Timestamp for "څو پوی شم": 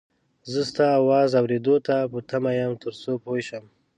3.01-3.63